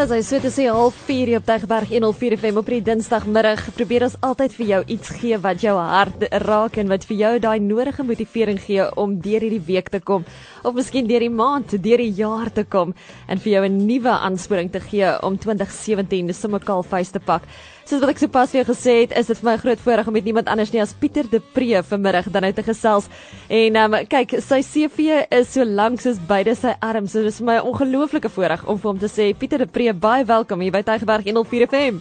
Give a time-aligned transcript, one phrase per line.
[0.00, 4.06] as hy so te sê half 4 op Tegberg 104 FM op die Dinsdagmiddag probeer
[4.06, 7.60] ons altyd vir jou iets gee wat jou hart raak en wat vir jou daai
[7.60, 10.24] nodige motivering gee om deur hierdie week te kom
[10.64, 12.94] of miskien deur die maand, deur die jaar te kom
[13.28, 17.42] en vir jou 'n nuwe aansporing te gee om 2017 sommer kaal vuis te pak.
[17.90, 20.14] Soos wat ek sopas jou gesê het, is dit vir my 'n groot voorreg om
[20.14, 23.08] met niemand anders nie as Pieter De Pre vanmiddag dan nou te gesels.
[23.48, 27.10] En ehm um, kyk, sy CV is so lank soos beide sy arms.
[27.10, 29.66] So dit is vir my 'n ongelooflike voorreg om vir hom te sê Pieter De
[29.66, 32.00] Pre, baie welkom hier by Tygerberg 104 FM.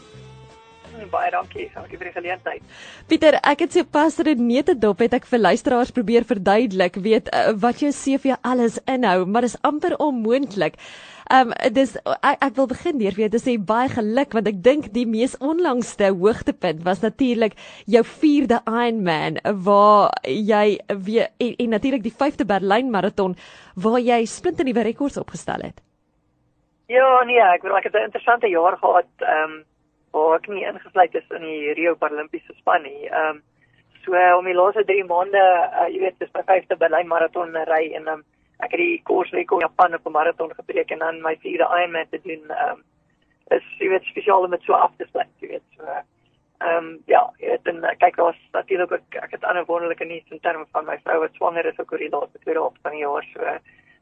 [1.10, 2.62] Baie dankie, dankie vir die geleentheid.
[3.08, 7.80] Pieter, ek het sopas Renete dop het ek vir luisteraars probeer verduidelik, weet uh, wat
[7.80, 10.78] jou CV alles inhou, maar dit is amper onmoontlik.
[11.30, 11.92] Ehm um, dis
[12.26, 15.36] ek, ek wil begin deur jou te sê baie geluk want ek dink die mees
[15.46, 17.54] onlangste hoogtepunt was natuurlik
[17.86, 23.36] jou 4de Ironman waar jy weer en, en natuurlik die 5de Berlyn maraton
[23.76, 25.78] waar jy splinte nuwe rekords opgestel het.
[26.90, 29.64] Ja, nee, ek bedoel ek het 'n interessante jaar gehad ehm um,
[30.18, 33.06] waar ek nie ingesluit is in die Rio Paralimpiese span nie.
[33.06, 33.44] Ehm um,
[34.02, 35.46] so om die laaste 3 maande,
[35.78, 38.26] uh, jy weet, dis my 5de Berlyn maraton ry en ehm um,
[38.60, 42.10] ek het die koersrekord in Japan op 'n maraton gebreek en dan my vierde Ironman
[42.10, 42.44] te doen.
[42.50, 42.84] Ehm um,
[43.58, 45.68] is jy weet spesiaal om dit so af te sluit, jy weet.
[45.78, 50.06] So ehm um, ja, jy weet en kyk daar's natuurlik ook ek het ander wonderlike
[50.06, 52.80] nuus in terme van my vrou wat swanger is ook oor die laaste tweede helfte
[52.82, 53.28] van die jaar.
[53.34, 53.58] So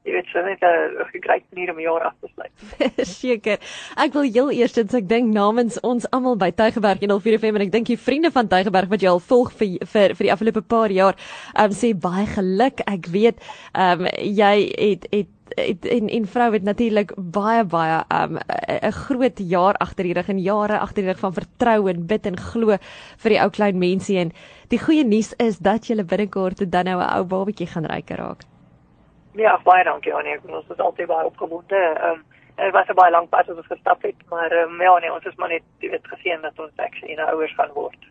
[0.08, 2.54] jy weet so net 'n gekry manier om jaar af te sluit.
[3.20, 3.60] Seker.
[4.00, 7.74] Ek wil heel eerstens ek dink namens ons almal by Tygerberg 104 FM en ek
[7.76, 10.92] dink die vriende van Tygerberg wat jy al volg vir vir vir die afgelope paar
[10.92, 11.20] jaar,
[11.56, 12.84] ehm um, sê baie geluk.
[12.88, 18.04] Ek weet ehm um, jy het het het en en vrou het natuurlik baie baie
[18.14, 22.06] um 'n groot jaar agter die rug en jare agter die rug van vertrou en
[22.06, 22.78] bid en glo
[23.18, 24.32] vir die ou klein mensie en
[24.70, 28.57] die goeie nuus is dat jy binnekort dan nou 'n ou babatjie gaan ryk raak.
[29.38, 30.34] Ja, baie dankie Annie.
[30.34, 31.78] Ek ons is altyd baie opgewonde.
[31.78, 32.26] Ehm um,
[32.58, 35.14] dit was 'n baie lang pad wat ons gestap het, maar ehm um, ja nee,
[35.14, 38.02] ons is maar net weet gesien dat ons ek sien ouers gaan word.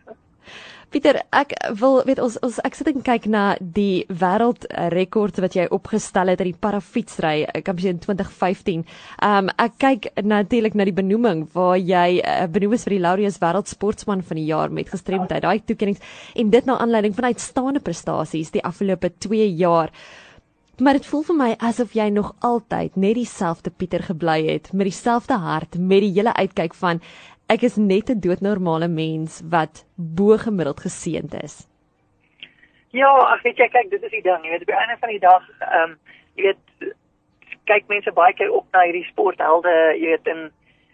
[0.87, 5.65] Pieter, ek wil weet ons ons ek sit en kyk na die wêreldrekord wat jy
[5.67, 8.85] opgestel het in die parafietsry kampioen 2015.
[9.19, 13.03] Ehm um, ek kyk natuurlik na die benoeming waar jy uh, benoem is vir die
[13.03, 15.43] Laureus Wêreldsportman van die jaar met gestremdheid.
[15.43, 15.99] Daai toekenning
[16.35, 19.91] en dit na aanleiding van uitstaande prestasies die afgelope 2 jaar.
[20.77, 24.85] Maar dit voel vir my asof jy nog altyd net dieselfde Pieter gebly het, met
[24.85, 26.99] dieselfde hart, met die hele uitkyk van
[27.49, 31.55] ek is net 'n doodnormale mens wat bo gemiddeld geseënd is.
[32.91, 35.09] Ja, ag weet jy, kyk, dit is die ding, jy weet op die einde van
[35.09, 35.97] die dag, ehm um,
[36.35, 36.93] jy weet
[37.65, 40.51] kyk mense baie keer op na hierdie sporthelde, jy weet en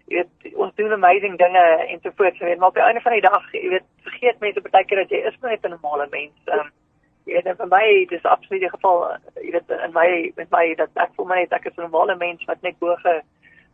[0.08, 3.02] jy weet ons doen amazing dinge en so voort, jy weet, maar op die einde
[3.02, 6.08] van die dag, jy weet, vergeet mense baie keer dat jy is net 'n normale
[6.12, 6.40] mens.
[6.48, 6.72] Ehm um,
[7.26, 9.06] jy weet vir my dis absoluut die geval
[9.42, 12.16] jy weet in my met my dat ek voel my net ek is 'n normale
[12.16, 12.98] mens wat net bo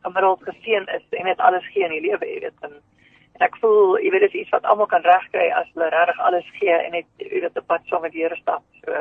[0.04, 2.78] gemiddeld geseën is en net alles gee in die lewe jy weet en,
[3.36, 6.54] en ek voel jy weet dis iets wat almal kan regkry as hulle regtig alles
[6.60, 8.64] gee en net jy weet op pad saam met die Here stap.
[8.86, 8.92] So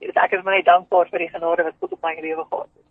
[0.00, 2.44] jy weet ek is my net dankbaar vir die genade wat God op my lewe
[2.44, 2.89] gehad het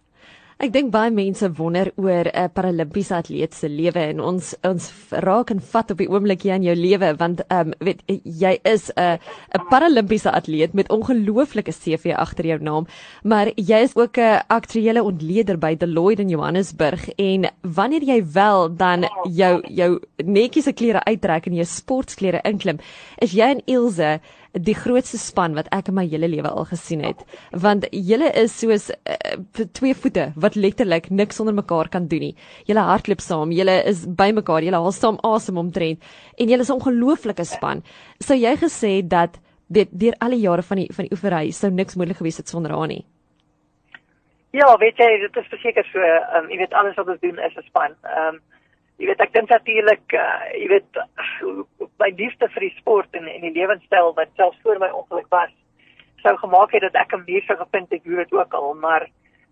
[0.60, 4.88] Ek dink baie mense wonder oor 'n uh, paralimpiese atleet se lewe en ons ons
[5.24, 8.02] raak en vat op die oomblik hier in jou lewe want ehm um, weet
[8.42, 9.16] jy is 'n uh,
[9.56, 12.88] 'n paralimpiese atleet met ongelooflike CV agter jou naam,
[13.24, 17.08] maar jy is ook 'n aktuele ontleder by Deloitte in Johannesburg.
[17.16, 22.80] En wanneer jy wel dan jou jou netjiese klere uittrek en jou sportklere inklim,
[23.18, 24.20] is jy en Ilse
[24.54, 27.22] die grootste span wat ek in my hele lewe al gesien het
[27.52, 32.36] want julle is soos uh, twee voete wat letterlik niks sonder mekaar kan doen nie.
[32.66, 36.02] Julle hardloop saam, julle is by mekaar, julle haal saam asem omtrent
[36.38, 37.84] en julle is 'n ongelooflike span.
[38.20, 41.70] Sou jy gesê dat dit deur al die jare van die van die oefery sou
[41.72, 43.06] niks moontlik gewees het sonder haar nie?
[44.52, 46.00] Ja, weet jy, dit is verseker so,
[46.38, 47.94] um, jy weet alles wat ons doen is 'n span.
[48.04, 48.42] Ehm um,
[49.00, 51.02] jy weet ek dink natuurlik uh, jy weet
[52.00, 55.56] my liefde vir die sport en en die lewenstyl wat selfs voor my ongeluk was
[56.24, 58.74] sou gemaak het dat ek 'n muur sou gevind het hoe dit ook al.
[58.74, 59.08] Maar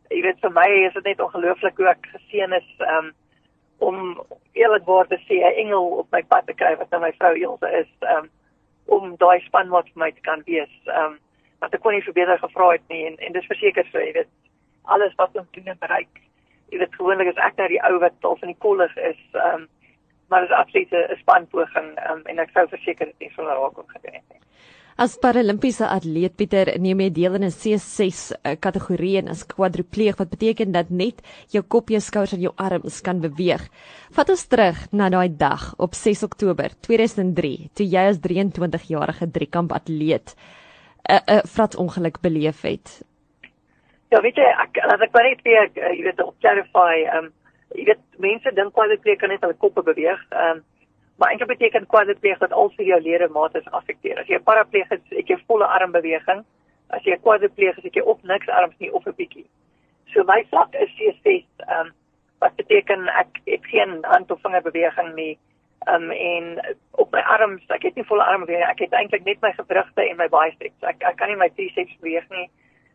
[0.10, 3.12] jy weet vir my is dit net ongelooflik hoe ek geseën is um,
[3.78, 3.98] om
[4.54, 7.72] eerlikwaar te sê 'n engel op my pad te kry wat nou my vrou Elsje
[7.82, 8.30] is um,
[8.86, 11.20] om daai spanmaat vir my te kan wees um,
[11.60, 14.30] want ek kon nie verbeter gevra het nie en en dis verseker so jy weet
[14.84, 16.22] alles wat ons doen en bereik
[16.72, 19.64] jy weet gewoonlik is ek nou die ou wat al van die kollig is, ehm
[19.64, 19.68] um,
[20.28, 23.72] maar dit is absoluut 'n spanpoging um, en ek sou verseker dit nie sonder haar
[23.72, 24.42] kon gedoen het nie.
[24.98, 30.18] As paralimpiese atleet Pieter neem jy deel in 'n C6 eh, kategorie en as kwadripleeg
[30.18, 31.22] wat beteken dat net
[31.54, 33.62] jou kop, jou skouers en jou arms kan beweeg.
[34.12, 39.72] Vat ons terug na daai dag op 6 Oktober 2003 toe jy as 23-jarige driekamp
[39.72, 43.06] atleet 'n uh, 'n uh, vrat ongeluk beleef het.
[44.10, 47.34] Ja, weet jy, ek as ek net weer uh, jy weet op clarify, ehm um,
[47.76, 50.22] jy weet mense dink quadriplegie kan net hulle koppe beweeg.
[50.32, 50.66] Ehm um,
[51.18, 54.20] maar eintlik beteken quadriplegie dat al vier jou ledemate afekteer.
[54.22, 56.44] As jy paraplegie is, het jy volle armbeweging.
[56.94, 59.44] As jy quadriplegie is, het jy op niks arms nie of 'n bietjie.
[60.14, 61.44] So my vlak is C6.
[61.66, 61.92] Ehm um,
[62.40, 65.38] wat beteken ek het geen hand of vingerbeweging nie.
[65.88, 68.70] Ehm um, en op my arms, ek het nie volle armbeweging.
[68.70, 70.80] Ek het eintlik net my gewrigte en my biceps.
[70.94, 72.48] Ek ek kan nie my triceps beweeg nie.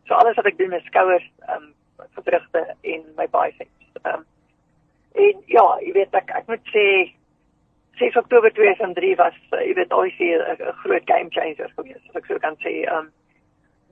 [0.07, 1.73] So alles wat ek doen is skouers, ehm um,
[2.13, 3.91] gewrigte en my biceps.
[4.03, 4.25] Ehm um,
[5.13, 6.85] En ja, jy weet ek ek moet sê
[8.01, 12.17] 6 Oktober 2003 was uh, jy weet al die 'n groot game changer gewees, as
[12.21, 12.73] ek sou kan sê.
[12.89, 13.11] Um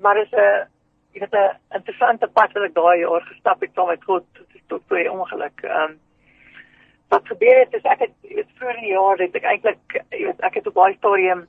[0.01, 0.65] maar is 'n
[1.13, 4.25] jy weet 'n interessante pad wat ek daai jaar gestap het saam met God
[4.67, 5.63] tot toe ongeluk.
[5.63, 5.99] Um
[7.09, 9.85] wat gebeur het is ek het jy weet vroeër in die jaar het ek eintlik
[10.09, 11.47] jy weet ek het op baie stadium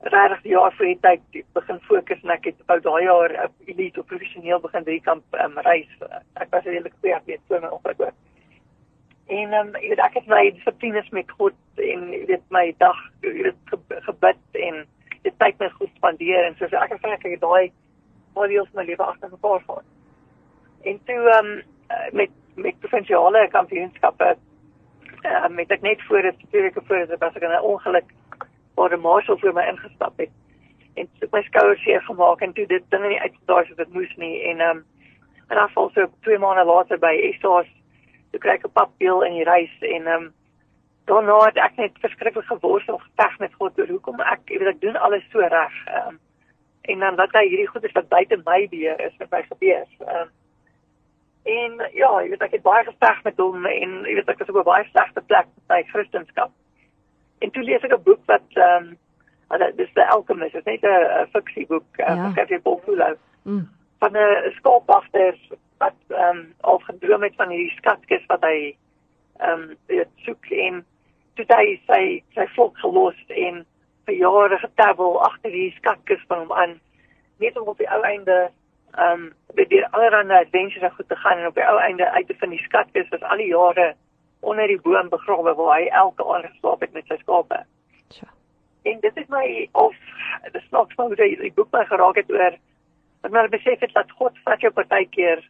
[0.00, 3.34] regtig die jaar voor die tyd begin fokus en ek het ou daai jaar
[3.66, 5.90] elite of professioneel begin drie kamp um, reis.
[6.38, 8.14] Ek was redelik baie weet voor my ongeluk.
[9.26, 12.64] En ehm um, jy weet ek het my dissiplines met God en jy weet my
[12.78, 14.84] dag jy weet gebid en
[15.22, 17.72] dit tyd met God spandeer en soos ek het ek daai
[18.34, 19.88] baie deels my lewe agter mekaar gehad.
[20.86, 21.50] En toe um,
[22.12, 24.36] met met provinsiale kampioenskappe
[25.26, 28.14] um, het ek net voor dit twee weke voor dit was ek in 'n ongeluk
[28.78, 30.30] waar 'n marshal vir my ingestap het
[30.98, 34.14] en toe my skouers seer gemaak en toe dit dinge nie uitgedaai soos dit moes
[34.16, 34.86] nie en ehm um,
[35.48, 37.70] en dan val so 2 maande later by SARS
[38.30, 40.32] toe kry ek 'n papbeel in die reis en ehm um,
[41.10, 44.80] daarna het ek net verskriklik geworstel geveg met God oor hoekom ek jy weet ek
[44.80, 46.18] doen alles so reg ehm um,
[46.88, 50.22] en dan dat hy hierdie goeie wat buite my beheer is met my gebeur ehm
[50.22, 50.30] um,
[51.48, 54.48] en ja jy weet ek het baie geveg met hom en jy weet ek was
[54.48, 56.52] op 'n baie slegte plek met my Christendom
[57.38, 58.96] en toe lees ek 'n boek wat ehm
[59.50, 62.16] um, dis die alchemist is net 'n fiksieboek uh, ja.
[62.16, 62.82] van Kevin Paul
[63.42, 63.68] mm.
[63.98, 65.34] van 'n skaapwagter
[65.78, 68.76] wat ehm um, al gedroom het van hierdie skatkis wat hy
[69.38, 70.84] ehm um, soek en
[71.34, 73.64] toe hy sy sy volk gelos en
[74.06, 76.80] vir jare getabel agter hierdie skatkis van hom aan
[77.38, 78.50] net om op die ou einde
[78.96, 79.32] ehm um,
[79.68, 82.66] die allerlei adventures goed te gaan en op die ou einde uit te vind die
[82.66, 83.94] skatkis was al die jare
[84.40, 87.64] onder die boom begrawe waar hy elke aand geslaap het met sy skape.
[88.20, 88.28] Ja.
[88.82, 89.96] En dit is my of
[90.52, 92.56] dis nog so hoe die boek my geraak het oor
[93.22, 95.42] wat my besef het dat God vat jou partykeer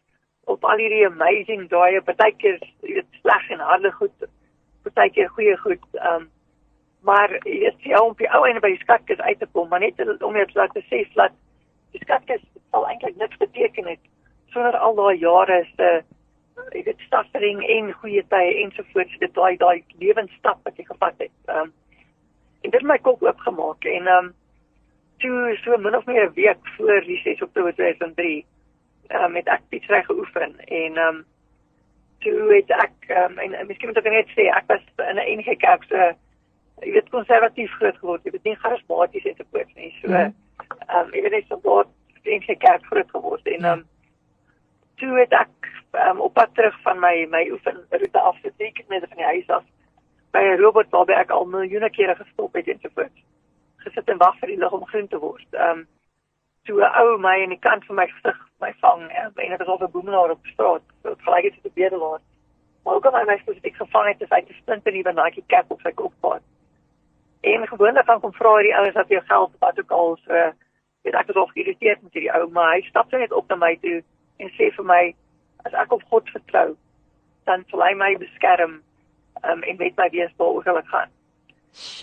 [0.49, 4.29] op al hierdie amazing dae, partykeer jy weet sleg en harde goed,
[4.87, 5.85] partykeer goeie goed.
[5.93, 6.29] Ehm um,
[7.07, 9.79] maar jy weet jy om die ou ene by die skatkis uit te kom, maar
[9.79, 11.35] net om net laat te sê dat
[11.95, 12.41] die skatkis
[12.71, 14.01] sal eintlik niks beteken het
[14.53, 15.89] sonder al daai jare se
[16.73, 21.35] jy weet suffering en goeie tye ensovoorts dit daai daai lewensstap wat jy gevat het.
[21.47, 21.73] Ehm um,
[22.61, 24.33] en dit het my kop oopgemaak en ehm um,
[25.19, 28.45] toe so min of meer 'n week voor die 6 Oktober 2003
[29.09, 31.25] um, het ek fietsry geoefen en ehm um,
[32.19, 35.29] toe het ek um, en, en miskien moet ek net sê ek was in 'n
[35.33, 35.95] enige kerk so
[36.83, 40.15] jy weet konservatief groot geword jy weet nie charismaties en so voort nie so mhm.
[40.15, 43.79] ehm um, ek het net so daar in 'n enige kerk groot geword en ehm
[43.79, 43.87] um,
[45.01, 45.69] toe het ek
[46.05, 49.63] um, op pad terug van my my oefenroete af getrek met van die huis af
[50.31, 53.23] by 'n robot waarby ek al miljoene kere gestop het en so voort
[53.85, 55.47] gesit en wag vir die lig om groen te word.
[55.51, 55.87] Ehm um,
[56.65, 59.67] toe 'n ou my in die kant van my gesig my vang en en dit
[59.67, 62.21] was al 'n boemelaar op straat so dit gelyk het te bedelaar.
[62.83, 65.71] Maar ook al my spesifiek gevang het het hy te stint in die Nike cap
[65.71, 66.41] op sy kop gehad
[67.41, 70.33] en gewoonlik gaan kom vra hierdie ouens dat jy geld wat ook al so
[71.01, 73.75] weet ek is al geïrriteerd met hierdie ou maar hy stap net op na my
[73.81, 74.01] toe
[74.39, 75.01] en sê vir my
[75.65, 76.75] as ek op God vertrou
[77.45, 78.81] dan sal hy my beskerm
[79.43, 81.15] um, en weet my wees waar ook al ek gaan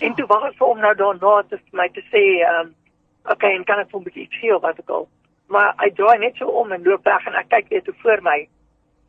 [0.01, 2.75] en toe wag ek vir hom nou daarna te my te sê um,
[3.31, 5.07] okay, en kan ek vir 'n bietjie chill wat ek al.
[5.47, 8.21] Maar hy draai net so om en loop weg en ek kyk net toe voor
[8.21, 8.47] my.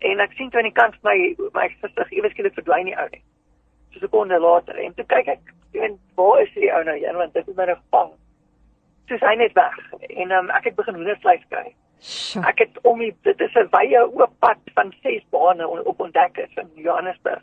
[0.01, 3.09] En ek sien toe aan die kant my my gesig ewe skielik verdwyn die ou
[3.11, 3.23] net.
[3.91, 5.43] So 'n sekonde later en toe kyk ek,
[5.73, 8.13] en waar is die ou nou heen want dit is my gevang.
[9.09, 9.77] Soos hy net weg
[10.09, 11.75] en um, ek het begin hoendervleis kry.
[12.47, 16.37] Ek het om die, dit is 'n wye oop pad van 6 bane op ontdek
[16.37, 17.43] is in Johannesburg.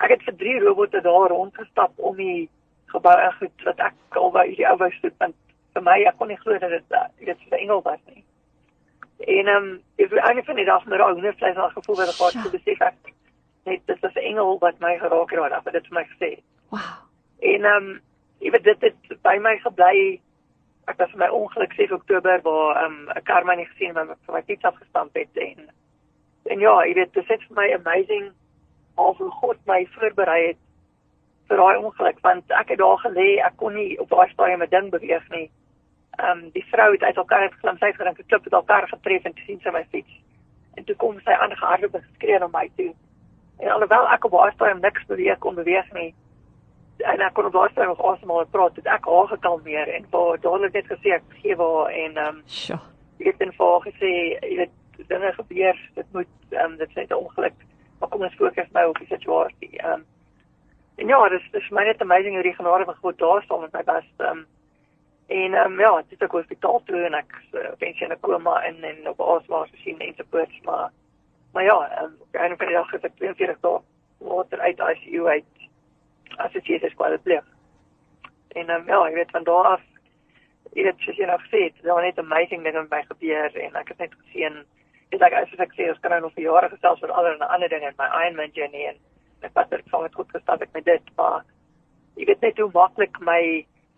[0.00, 2.50] Ek het vir 3 robotte daar rondgestap om die
[2.86, 5.34] gebou en goed wat ek al by die ou wou stoep want
[5.74, 8.24] vir my ek kon nie glo dat dit uh, dit vir engel was nie.
[9.18, 12.08] En ehm um, ek het eintlik van die dag met daai hoendervleis al gevoel wat
[12.08, 13.12] ek gehad het besef ek
[13.68, 16.30] net dit was 'n engel wat my geraak het daai dit vir my gesê.
[16.70, 16.94] Wow.
[17.52, 18.00] En ehm um,
[18.40, 20.20] ek het dit het by my gebly
[20.88, 24.18] ek was my ongeluk 6 Oktober waar ehm um, 'n kar my nie gesien het
[24.26, 25.68] van my fiets afgestamp het en
[26.44, 28.32] en ja, ek weet dit is vir my amazing
[28.94, 30.60] al hoe God my voorberei het
[31.48, 34.74] vir daai ongeluk want ek het daar gelê ek kon nie op daai stadium 'n
[34.76, 35.50] ding beweeg nie
[36.18, 38.88] ehm um, die vrou het uit elkaar geklim, sy het gedink 'n klip het elkaar
[38.88, 40.14] getref en toe sien sy my fiets.
[40.74, 42.94] En toe kom sy aangehardloop en geskree na my toe.
[43.58, 46.14] En alhoewel ek op baie stadium niks beweeg kon beweeg nie,
[46.98, 50.06] en ek kon op daai stadium nog asemhaal en praat, het ek haar gekalmeer en
[50.10, 52.80] vir dadelik net gesê ek gee haar en ehm um, Sjoe.
[53.18, 54.10] Ek het dan vir haar gesê,
[54.42, 54.74] jy weet,
[55.08, 57.58] dinge gebeur, dit moet ehm um, dit is net 'n ongeluk.
[57.98, 59.72] Maar kom ons fokus nou op die situasie.
[59.78, 60.06] Ehm um,
[60.96, 63.72] en ja, dis dis my net amazing hoe die genade van God daar staan met
[63.72, 64.46] my bes ehm um,
[65.26, 68.20] en ehm um, ja, dit is ook hospitaal toe en ek uh, wens jy 'n
[68.20, 70.90] koma in en op asemhaal gesien en so voort, maar
[71.52, 73.80] maar ja, ehm um, ek het net gedag het 42 dae
[74.18, 75.57] later uit ICU uit
[76.38, 77.40] as dit Jesus kwal bly.
[78.56, 79.84] En um, ja, ek weet van daar af
[80.76, 83.98] jy het jy nog gesê, dit was net amazing dinge my gebeur en ek het
[83.98, 84.64] net gesien
[85.10, 87.46] dis like as ek sê ons kan nou nog vir jare gesels oor ander en
[87.48, 88.98] ander dinge in my Ironman journey en
[89.46, 91.44] ek was dit van goed gestap met dit maar
[92.20, 93.40] jy weet net hoe maklik my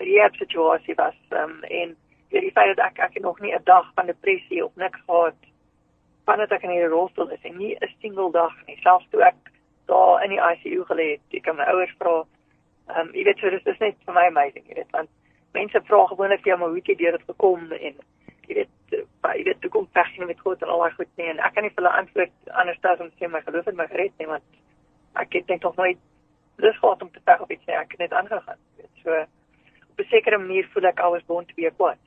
[0.01, 1.97] rehab situasie was um, en
[2.31, 5.51] jy weet feit dat ek ek nog nie 'n dag van depressie of niks gehad
[6.27, 9.51] vandat ek in die rolstoel is en nie 'n single dag nie selfs toe ek
[9.93, 13.43] daar in die ICU gelê het ek kan my ouers vra ehm um, jy weet
[13.43, 15.11] so dis is net vir my amazing jy weet want
[15.57, 17.99] mense vra gewoonlik vir jou maar hoe het jy deur dit gekom en
[18.49, 18.97] jy weet
[19.39, 21.57] jy weet toe kom veg jy met God en al daai goed nie en ek
[21.57, 24.23] kan nie vir hulle antwoord anders as om te sê my geloof het my gered
[24.23, 24.61] nie want
[25.23, 25.99] ek het net nog nooit
[26.61, 29.19] dis gehad om te veg op iets nie ek het net aangegaan weet so
[29.91, 31.99] op 'n sekere manier voel ek I was born to be a God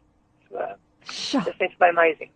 [0.47, 2.31] so dis net baie amazing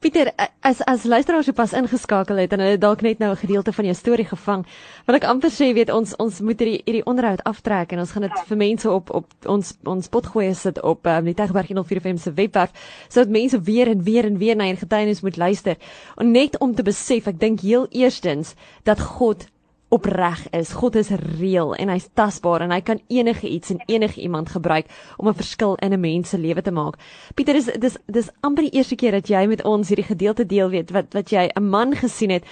[0.00, 0.32] Pieter,
[0.64, 3.84] as as luisteraars so pas ingeskakel het en hulle dalk net nou 'n gedeelte van
[3.84, 4.64] jou storie gevang,
[5.06, 8.22] wil ek amper sê, weet ons ons moet hierdie hierdie onderhoud aftrek en ons gaan
[8.22, 12.16] dit vir mense op op ons ons potgoeie sit op um, die Tegberg 104 FM
[12.16, 12.72] se webwerf
[13.08, 15.76] sodat mense weer en weer en weer na en getuienis moet luister.
[16.16, 18.54] En net om te besef, ek dink heel eerstens
[18.84, 19.46] dat God
[19.90, 20.72] opreg is.
[20.72, 24.86] God is reëel en hy's tasbaar en hy kan enige iets en enige iemand gebruik
[25.16, 26.96] om 'n verskil in 'n mens se lewe te maak.
[27.34, 30.70] Pieter, dis dis dis amper die eerste keer dat jy met ons hierdie gedeelte deel
[30.70, 32.44] weet wat wat jy 'n man gesien het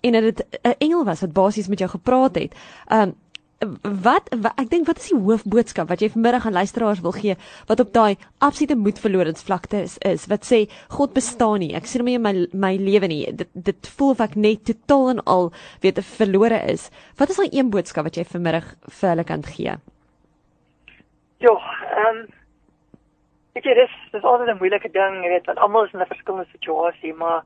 [0.00, 2.54] en dat dit 'n engel was wat basies met jou gepraat het.
[2.88, 3.14] Um
[4.04, 7.34] wat, wat ek dink wat is die hoofboodskap wat jy vanmiddag aan luisteraars wil gee
[7.68, 11.74] wat op daai absolute moedverlorens vlakte is, is wat sê God bestaan nie.
[11.76, 13.20] Ek sien hom nie in my my lewe nie.
[13.36, 15.50] Dit dit voel of ek net totaal en al
[15.84, 16.88] weet verlore is.
[17.20, 19.76] Wat is daai een boodskap wat jy vanmiddag vir hulle kan gee?
[21.44, 21.54] Ja
[22.00, 22.24] ehm um,
[23.60, 26.12] ek dit is dis altyd 'n moeilike ding jy weet want almal is in 'n
[26.14, 27.44] verskillende situasie maar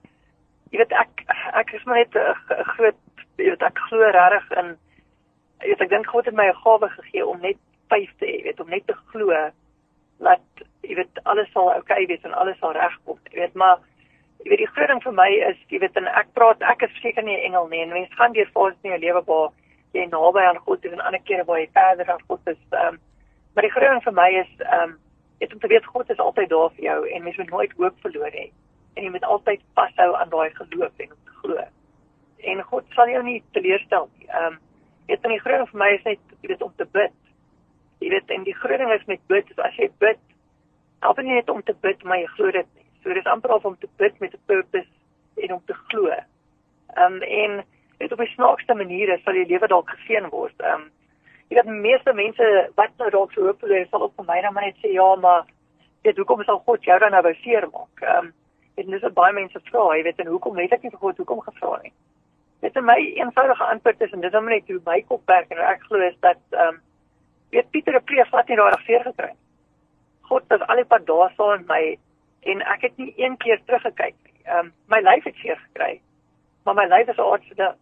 [0.71, 1.27] jy weet ek
[1.59, 3.03] ek is maar net 'n groot
[3.37, 4.77] jy weet ek glo regtig in
[5.71, 8.61] weet ek dink God het my 'n gawe gegee om net vyf te hê, weet
[8.61, 9.51] om net te glo
[10.19, 13.19] dat jy weet alles sal oukei okay wees en alles sal regkom.
[13.31, 13.79] Jy weet maar
[14.45, 17.01] jy weet die groot ding vir my is jy weet en ek praat ek is
[17.03, 19.51] seker nie 'n engel nie en mense gaan deur fases in jou lewe waar
[19.95, 22.63] jy naby aan God is en ander kere waar jy verder aan God is.
[22.73, 23.01] Ehm um,
[23.55, 24.99] maar die groot ding vir my is ehm um,
[25.41, 28.31] jy moet weet God is altyd daar vir jou en mens moet nooit hoop verloor
[28.41, 28.51] hê
[28.97, 31.65] en jy moet altyd vashou aan daai geloof en om te glo.
[32.39, 34.29] En God sal jou nie teleurstel nie.
[34.29, 34.59] Ehm um,
[35.07, 37.15] weet in die groot vir my is net jy weet om te bid.
[38.01, 40.21] Jy weet en die groot ding is met bid is as jy bid,
[41.05, 42.87] help nie net om te bid maar jy glo dit nie.
[43.03, 44.91] So dis amper of om te bid met 'n purpose
[45.37, 46.09] en om te glo.
[46.09, 47.65] Ehm um, en
[47.99, 50.61] dit op 'n snaakste manier sal jou lewe dalk geseën word.
[50.61, 50.91] Ehm um,
[51.49, 54.77] jy weet meeste mense wat nou dalk so hoop hulle sal op my dan net
[54.77, 55.45] sê ja, maar
[56.03, 58.01] weet hoekom sal God jou dan nou wou seer maak?
[58.01, 58.33] Ehm um,
[58.75, 61.17] en dis wat baie mense vra, jy weet en hoekom het ek nie vir God
[61.17, 61.93] hoekom gevra nie?
[62.65, 65.59] Dit is my eenvoudige antwoord is en dis om net hoe my kop werk en
[65.69, 66.77] ek glo is dat ehm um,
[67.53, 69.33] weet Pieter 'n preek wat nie daar seer gekry.
[70.29, 71.99] God het al die pad daar staan in my
[72.53, 74.41] en ek het nie een keer teruggekyk nie.
[74.45, 76.01] Ehm um, my lyf het seer gekry.
[76.65, 77.77] Maar my lyf is aardse ding.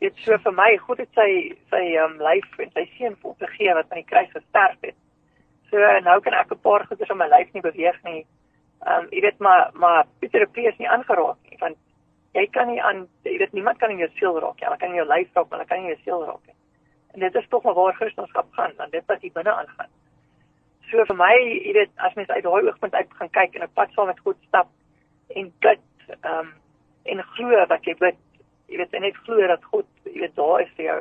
[0.00, 1.30] Dit so vir my, God het sy
[1.70, 4.80] sy ehm um, lyf en sy seun vol te gee wat aan die kruis gesterf
[4.88, 4.98] het.
[5.70, 8.26] So nou kan ek 'n paar goeders op my lyf nie beweeg nie.
[8.86, 11.78] Ehm um, jy weet maar maar Pieter 'n preek is nie aangeraak nie want
[12.34, 14.66] jy kan nie aan jy weet niemand kan in jou siel raak nie.
[14.68, 16.56] Hulle kan in jou lyf raak, maar hulle kan nie in jou siel raak nie.
[17.14, 19.90] En dit is tog maar waar Christendom gaan, want dit wat hier binne aangaan.
[20.90, 23.74] So vir my, jy weet, as mens uit daai oogpunt uit gaan kyk en 'n
[23.74, 24.68] pad saam met God stap
[25.34, 26.52] en bid, ehm um,
[27.04, 28.18] en glo wat jy bid,
[28.68, 31.00] jy weet, en net glo dat God, jy weet, daar is vir jou.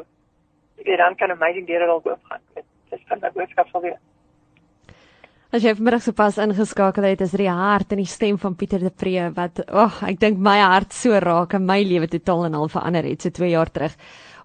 [0.78, 2.42] Jy weet, dan kan amazing deure dalk oopgaan.
[2.54, 4.00] Dit is van daai boodskap sal wees.
[5.50, 8.84] As jy vanmiddag sopas ingeskakel het, is dit die hart en die stem van Pieter
[8.86, 12.46] de Pre wat, ag, oh, ek dink my hart so raak en my lewe totaal
[12.46, 13.96] en al verander het so 2 jaar terug.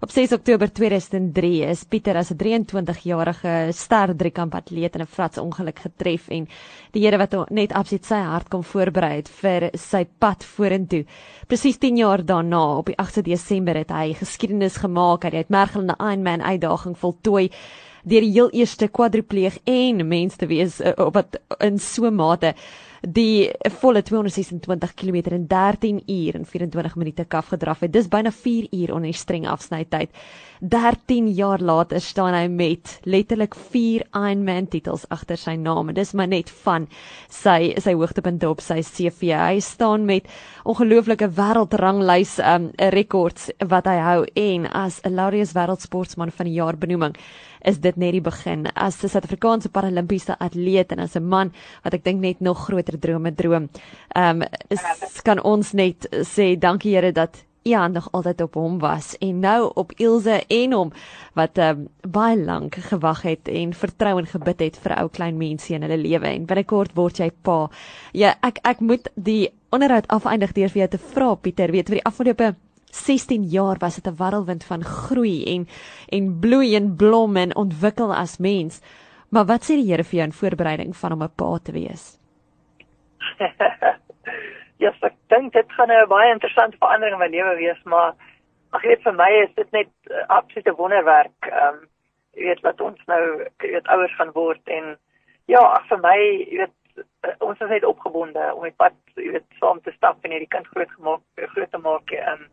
[0.05, 5.37] Op 6 Oktober 2003 is Pieter as 'n 23-jarige ster driekamp atleet in 'n frats
[5.37, 6.47] ongeluk getref en
[6.91, 11.05] die Here wat net absoluut sy hart kom voorberei het vir sy pad vorentoe.
[11.47, 15.23] Presies 10 jaar daarna, op die 8de Desember het hy geskiedenis gemaak.
[15.23, 17.49] Hy het mergelende Ironman uitdaging voltooi
[18.03, 22.53] deur die heel eerste kwadripleeg en mens te wees uh, wat in so mate
[23.07, 27.93] die volle 226 km in 13 uur en 24 minute kaf gedraf het.
[27.93, 30.09] Dis byna 4 uur onder die streng afsnytyd.
[30.59, 35.91] 13 jaar later staan hy met letterlik 4 Ironman titels agter sy naam.
[35.93, 36.87] Dis maar net van
[37.29, 39.33] sy sy hoogtepunte op sy CV.
[39.35, 40.29] Hy staan met
[40.65, 46.77] ongelooflike wêreldranglys um rekords wat hy hou en as 'n Laureus wêreldsportsman van die jaar
[46.77, 47.15] benoeming
[47.65, 51.51] is dit net die begin as 'n Suid-Afrikaanse paralimpiese atleet en as 'n man
[51.83, 53.69] wat ek dink net nog groter drome droom.
[54.15, 54.47] Ehm um,
[55.23, 59.71] kan ons net sê dankie Here dat ja nog altyd op hom was en nou
[59.73, 60.91] op Ilse en hom
[61.33, 65.73] wat um, baie lank gewag het en vertrou en gebid het vir ou klein mense
[65.73, 67.65] in hulle lewe en binnekort word jy pa.
[68.13, 71.99] Ja, ek ek moet die onderhoud afeindig deur vir jou te vra Pieter, weet vir
[71.99, 72.53] die afgelope
[72.95, 75.67] 16 jaar was dit 'n warrelwind van groei en
[76.09, 78.81] en bloei en blom en ontwikkel as mens.
[79.29, 82.19] Maar wat sê die Here vir jou in voorbereiding van om 'n pa te wees?
[83.39, 83.97] ja,
[84.77, 88.13] yes, ek dink dit gaan 'n baie interessante verandering in my lewe wees, maar
[88.69, 91.49] ag weet vir my is dit net uh, absolute wonderwerk.
[91.51, 91.87] Ehm um,
[92.35, 93.21] jy weet wat ons nou
[93.63, 94.97] jy weet ouers gaan word en
[95.47, 96.75] ja, vir my jy weet
[97.27, 100.51] uh, ons is net opgebonde om met pad jy weet saam te stap en hierdie
[100.51, 102.11] kind groot gemaak groot te maak.
[102.11, 102.45] Ehm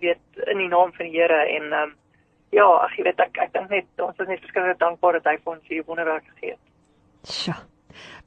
[0.00, 1.94] weet in die naam van die Here en ehm um,
[2.54, 5.36] ja, ag jy weet ek ek dink net ons is net verskriklik dankbaar dat hy
[5.42, 6.62] vir ons hier wonderwerk gegee het.
[7.26, 7.58] Sjoe.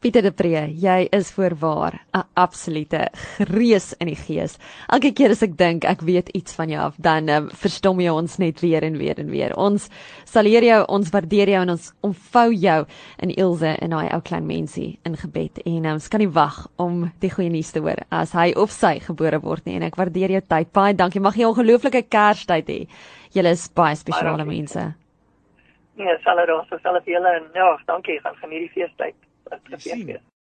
[0.10, 4.58] Pieter de Pre, jy is voorwaar 'n absolute reus in die gees.
[4.88, 8.10] Elke keer as ek dink ek weet iets van jou af, dan um, verstom jy
[8.10, 9.54] ons net weer en weer en weer.
[9.56, 9.88] Ons
[10.26, 12.86] saleer jou, ons waardeer jou en ons omvou jou
[13.20, 15.62] in Ilse en daai ou klein mensie in gebed.
[15.66, 19.00] En ons kan nie wag om die goeie nuus te hoor as hy of sy
[19.00, 19.76] gebore word nie.
[19.76, 20.74] En ek waardeer jou tyd.
[20.74, 21.22] Baie dankie.
[21.22, 22.88] Mag jy 'n ongelooflike Kerstyd hê.
[23.32, 24.96] Julle is baie spesiale mense.
[25.98, 28.20] Ja, salad ons, salad vir julle en ja, dankie.
[28.22, 29.29] Gaan geniet die feestyd.
[29.50, 30.20] That's the